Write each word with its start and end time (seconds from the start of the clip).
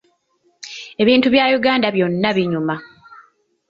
Ebintu 1.01 1.27
bya 1.33 1.45
Uganda 1.57 1.87
byonna 1.95 2.29
binyuma. 2.35 2.75